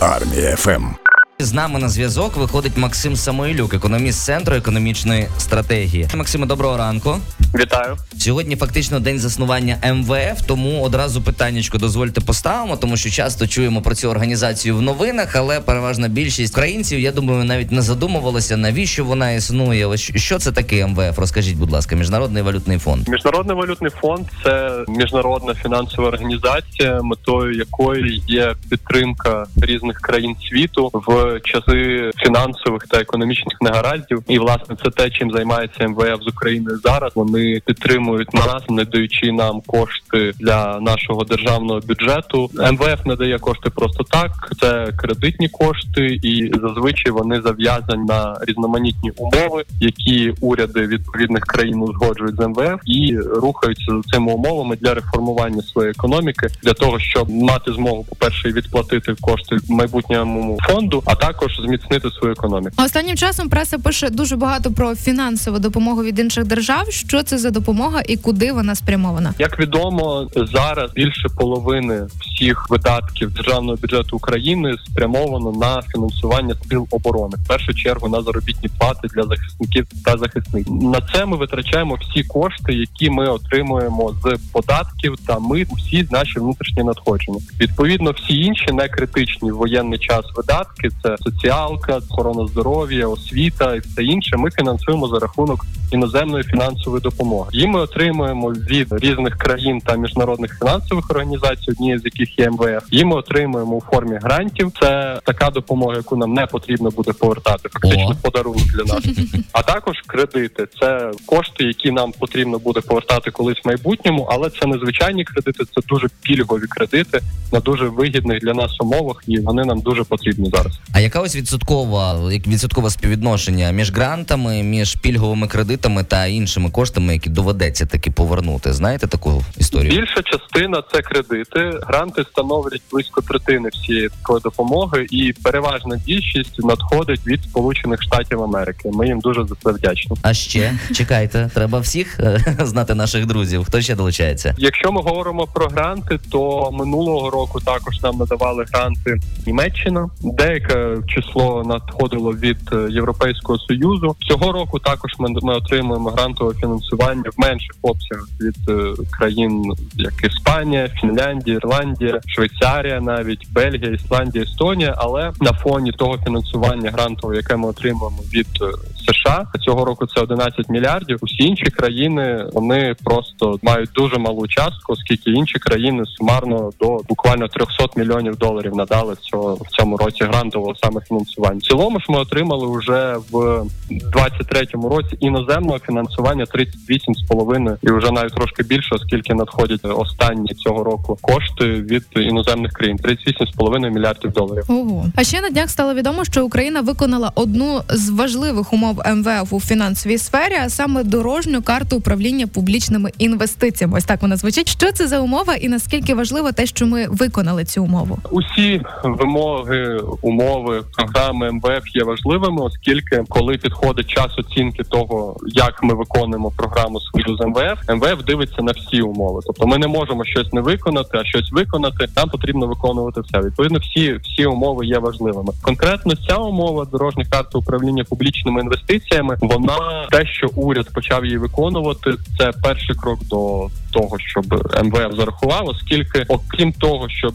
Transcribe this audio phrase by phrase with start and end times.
[0.00, 1.07] Армія ФМ.
[1.40, 6.08] З нами на зв'язок виходить Максим Самойлюк, економіст центру економічної стратегії.
[6.14, 7.16] Максиме, доброго ранку.
[7.54, 7.96] Вітаю.
[8.18, 13.94] Сьогодні фактично день заснування МВФ, тому одразу питаннячко дозвольте поставимо, тому що часто чуємо про
[13.94, 19.30] цю організацію в новинах, але переважна більшість українців, я думаю, навіть не задумувалися, навіщо вона
[19.30, 19.86] існує.
[19.86, 21.18] Ось що це таке МВФ?
[21.18, 23.08] Розкажіть, будь ласка, міжнародний валютний фонд.
[23.08, 31.27] Міжнародний валютний фонд це міжнародна фінансова організація, метою якої є підтримка різних країн світу в
[31.44, 34.22] часи фінансових та економічних негараздів.
[34.28, 37.12] І власне це те, чим займається МВФ з Україною зараз.
[37.14, 42.50] Вони підтримують нас, надаючи нам кошти для нашого державного бюджету.
[42.72, 44.30] МВФ не дає кошти просто так.
[44.60, 52.36] Це кредитні кошти, і зазвичай вони зав'язані на різноманітні умови, які уряди відповідних країн узгоджують
[52.36, 57.72] з МВФ і рухаються за цими умовами для реформування своєї економіки, для того, щоб мати
[57.72, 62.74] змогу, по перше, відплатити кошти майбутньому фонду, а також зміцнити свою економіку.
[62.84, 66.90] Останнім часом преса пише дуже багато про фінансову допомогу від інших держав.
[66.90, 69.34] Що це за допомога і куди вона спрямована?
[69.38, 77.36] Як відомо, зараз більше половини всіх видатків державного бюджету України спрямовано на фінансування сил оборони,
[77.44, 80.72] в першу чергу на заробітні плати для захисників та захисників.
[80.72, 86.40] На це ми витрачаємо всі кошти, які ми отримуємо з податків та мит, всі наші
[86.40, 87.38] внутрішні надходження.
[87.60, 94.02] Відповідно, всі інші некритичні в воєнний час видатки це соціалка, охорона здоров'я, освіта і все
[94.02, 94.36] інше.
[94.36, 97.50] Ми фінансуємо за рахунок іноземної фінансової допомоги.
[97.52, 102.92] Її ми отримуємо від різних країн та міжнародних фінансових організацій, однією з яких є МВФ.
[102.92, 104.72] Її ми отримуємо у формі грантів.
[104.80, 107.68] Це така допомога, яку нам не потрібно буде повертати.
[107.68, 108.22] Фактично О.
[108.22, 109.04] подарунок для нас.
[109.52, 110.66] А також кредити.
[110.80, 115.64] Це кошти, які нам потрібно буде повертати колись в майбутньому, але це не звичайні кредити,
[115.64, 117.20] це дуже пільгові кредити
[117.52, 120.80] на дуже вигідних для нас умовах, і вони нам дуже потрібні зараз.
[120.98, 127.12] А яка ось відсоткова як відсоткове співвідношення між грантами, між пільговими кредитами та іншими коштами,
[127.12, 128.72] які доведеться таки повернути?
[128.72, 129.90] Знаєте таку історію?
[129.90, 131.80] Більша частина це кредити.
[131.82, 138.90] Гранти становлять близько третини всієї такої допомоги, і переважна більшість надходить від Сполучених Штатів Америки.
[138.92, 140.16] Ми їм дуже за це вдячні.
[140.22, 143.64] А ще чекайте, треба всіх е, знати наших друзів.
[143.64, 144.54] Хто ще долучається?
[144.58, 149.16] Якщо ми говоримо про гранти, то минулого року також нам надавали гранти
[149.46, 150.08] Німеччина.
[150.22, 154.16] Деяке число надходило від е, Європейського союзу.
[154.28, 160.24] Цього року також ми, ми отримуємо грантове фінансування в менших обсягах від е, країн, як
[160.24, 164.94] Іспанія, Фінляндія, Ірландія, Швейцарія, навіть Бельгія, Ісландія, Естонія.
[164.98, 168.64] Але на фоні того фінансування грантового, яке ми отримуємо від е,
[169.12, 171.18] США, цього року це 11 мільярдів.
[171.20, 177.48] Усі інші країни вони просто мають дуже малу частку, оскільки інші країни сумарно до буквально
[177.48, 181.58] 300 мільйонів доларів надали цього в цьому році грантового саме фінансування.
[181.58, 188.34] В цілому ж ми отримали вже в 23-му році іноземного фінансування 38,5 і вже навіть
[188.34, 194.64] трошки більше, оскільки надходять останні цього року кошти від іноземних країн 38,5 мільярдів доларів.
[194.68, 195.06] Ого.
[195.14, 199.60] А ще на днях стало відомо, що Україна виконала одну з важливих умов МВФ у
[199.60, 203.98] фінансовій сфері, а саме дорожню карту управління публічними інвестиціями.
[203.98, 204.68] Ось так вона звучить.
[204.68, 208.18] Що це за умова, і наскільки важливо те, що ми виконали цю умову?
[208.30, 210.57] Усі вимоги, умови
[210.96, 217.36] програми МВФ є важливими, оскільки коли підходить час оцінки того, як ми виконуємо програму свою
[217.36, 219.40] з МВФ, МВФ дивиться на всі умови.
[219.46, 222.06] Тобто ми не можемо щось не виконати, а щось виконати.
[222.16, 223.40] Нам потрібно виконувати все.
[223.40, 225.52] Відповідно, всі всі умови є важливими.
[225.62, 229.36] Конкретно ця умова дорожня карта управління публічними інвестиціями.
[229.40, 234.44] Вона те, що уряд почав її виконувати, це перший крок до того, щоб
[234.84, 237.34] МВФ зарахував, оскільки, окрім того, щоб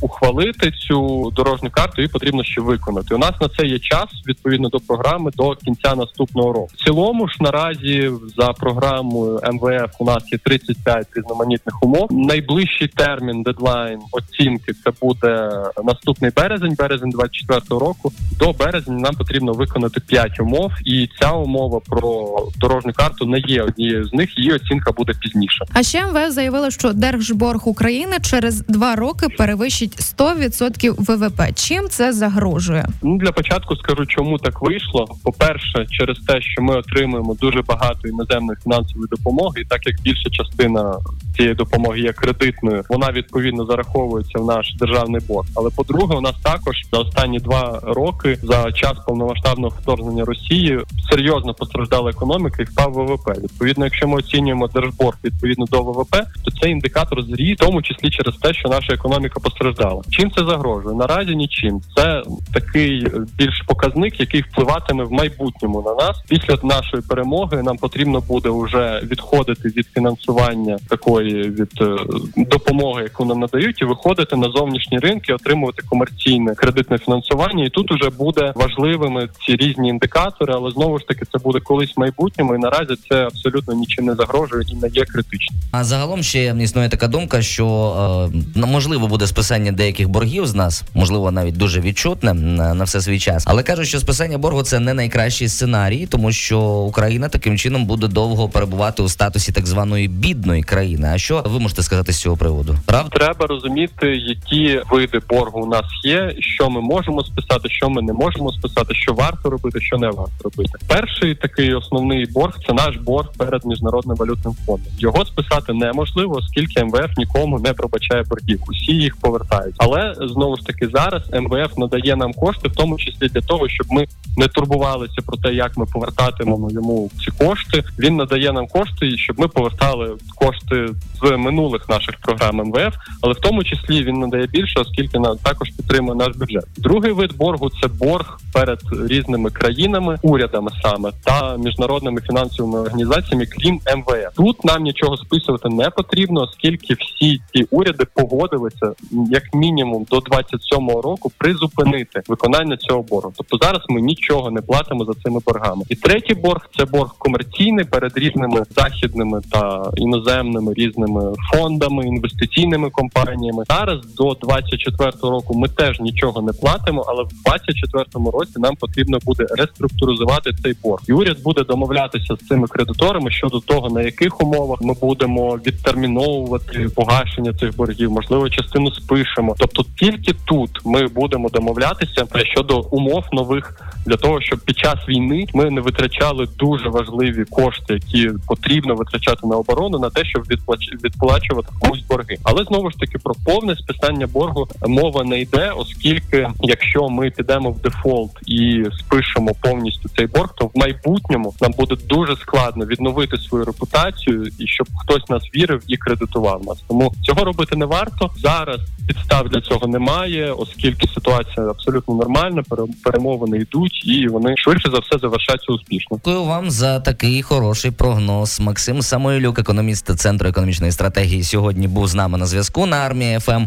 [0.00, 3.14] ухвалити цю дорожню карту, її потрібно ще виконати.
[3.14, 6.68] У нас на це є час відповідно до програми до кінця наступного року.
[6.74, 12.08] В цілому ж наразі за програмою МВФ у нас є 35 різноманітних умов.
[12.10, 15.50] Найближчий термін дедлайн оцінки це буде
[15.84, 18.12] наступний березень, березень 24 року.
[18.38, 23.62] До березня нам потрібно виконати 5 умов, і ця умова про дорожню карту не є
[23.62, 24.38] однією з них.
[24.38, 25.64] Її оцінка буде пізніше.
[25.72, 31.54] А ще МВФ заявила, що держборг України через два роки перевищить 100% ВВП.
[31.54, 32.86] Чим це загрожує?
[33.02, 35.08] Ну для початку скажу, чому так вийшло.
[35.24, 40.02] По перше, через те, що ми отримуємо дуже багато іноземної фінансової допомоги, і так як
[40.02, 40.94] більша частина
[41.36, 45.48] цієї допомоги є кредитною, вона відповідно зараховується в наш державний борг.
[45.56, 50.80] Але по-друге, у нас також за останні два роки за час повномасштабного вторгнення Росії
[51.10, 53.42] серйозно постраждала економіка і впав ВВП.
[53.42, 58.10] Відповідно, якщо ми оцінюємо держборг відповідно до ВВП, то цей індикатор зріс, в тому числі
[58.10, 60.02] через те, що наша економіка постраждала.
[60.10, 60.96] Чим це загрожує?
[60.96, 61.80] Наразі нічим.
[61.96, 62.22] Це
[62.54, 63.06] такий
[63.38, 66.22] більш показник, який впливатиме в майбутньому на нас.
[66.28, 71.96] Після нашої перемоги нам потрібно буде вже відходити від фінансування такої від е,
[72.36, 77.64] допомоги, яку нам надають, і виходити на зовнішні ринки, отримувати комерційне кредитне фінансування.
[77.64, 81.96] І тут уже буде важливими ці різні індикатори, але знову ж таки це буде колись
[81.96, 85.60] в майбутньому, і наразі це абсолютно нічим не загрожує і не є критичним.
[85.76, 90.84] А загалом ще існує така думка, що е, можливо буде списання деяких боргів з нас,
[90.94, 93.44] можливо, навіть дуже відчутне на, на все свій час.
[93.46, 98.08] Але кажуть, що списання боргу це не найкращий сценарій, тому що Україна таким чином буде
[98.08, 101.10] довго перебувати у статусі так званої бідної країни.
[101.14, 102.76] А що ви можете сказати з цього приводу?
[102.86, 103.16] Правда?
[103.16, 108.12] Треба розуміти, які види боргу у нас є, що ми можемо списати, що ми не
[108.12, 110.72] можемо списати, що варто робити, що не варто робити.
[110.88, 114.92] Перший такий основний борг це наш борг перед міжнародним валютним фондом.
[114.98, 118.60] Його списати неможливо, оскільки МВФ нікому не пробачає боргів.
[118.68, 119.74] Усі їх повертають.
[119.78, 123.86] Але знову ж таки зараз МВФ надає нам кошти, в тому числі для того, щоб
[123.90, 124.06] ми
[124.36, 127.84] не турбувалися про те, як ми повертатимемо йому ці кошти.
[127.98, 130.88] Він надає нам кошти, щоб ми повертали кошти
[131.22, 135.68] з минулих наших програм МВФ, але в тому числі він надає більше, оскільки нам також
[135.68, 136.64] підтримує наш бюджет.
[136.76, 143.74] Другий вид боргу це борг перед різними країнами, урядами саме та міжнародними фінансовими організаціями, крім
[143.96, 144.34] МВФ.
[144.36, 148.92] Тут нам нічого списувати не потрібно, оскільки всі ці уряди погодилися
[149.30, 153.32] як мінімум до 27-го року призупинити виконання цього боргу.
[153.36, 155.82] Тобто зараз ми нічого не платимо за цими боргами.
[155.88, 163.64] І третій борг це борг комерційний перед різними західними та іноземними різними фондами, інвестиційними компаніями.
[163.70, 169.18] Зараз до 24-го року ми теж нічого не платимо, але в 24-му році нам потрібно
[169.24, 171.02] буде реструктуризувати цей борг.
[171.08, 176.88] І уряд буде домовлятися з цими кредиторами щодо того, на яких умовах ми будемо відтерміновувати
[176.94, 179.54] погашення цих боргів, можливо, частину спишемо.
[179.58, 185.46] Тобто, тільки тут ми будемо домовлятися щодо умов нових для того, щоб під час війни
[185.54, 190.80] ми не витрачали дуже важливі кошти, які потрібно витрачати на оборону, на те, щоб відплач...
[191.04, 192.36] відплачувати комусь борги.
[192.42, 197.70] Але знову ж таки про повне списання боргу мова не йде, оскільки якщо ми підемо
[197.70, 203.36] в дефолт і спишемо повністю цей борг, то в майбутньому нам буде дуже складно відновити
[203.36, 206.78] свою репутацію і щоб хтось нас вірив і кредитував нас.
[206.88, 208.80] Тому цього робити не варто зараз.
[209.06, 212.62] Підстав для цього немає, оскільки ситуація абсолютно нормальна.
[213.04, 216.20] перемовини йдуть, і вони швидше за все завершаться успішно.
[216.24, 218.60] Дякую вам за такий хороший прогноз.
[218.60, 223.66] Максим Самойлюк, економіст центру економічної стратегії, сьогодні був з нами на зв'язку на армії ФМ.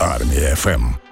[0.00, 1.03] Армія ФМ.